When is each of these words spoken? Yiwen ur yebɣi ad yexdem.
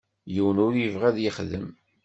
Yiwen 0.33 0.61
ur 0.65 0.73
yebɣi 0.77 1.05
ad 1.07 1.17
yexdem. 1.21 1.67